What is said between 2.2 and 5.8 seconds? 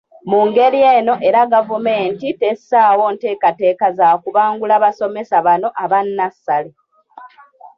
tessaawo nteekateeka za kubangula basomesa bano